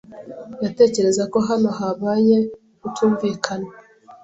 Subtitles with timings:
[0.59, 2.37] Ndatekereza ko hano habaye
[2.75, 3.67] ukutumvikana.